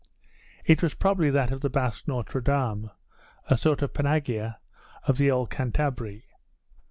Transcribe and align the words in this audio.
It 0.65 0.81
was 0.81 0.95
probably 0.95 1.29
that 1.29 1.51
of 1.51 1.61
the 1.61 1.69
Basque 1.69 2.07
Notre 2.07 2.41
Dame, 2.41 2.89
a 3.45 3.55
sort 3.55 3.83
of 3.83 3.93
Panagia 3.93 4.57
of 5.05 5.19
the 5.19 5.29
old 5.29 5.51
Cantabri. 5.51 6.23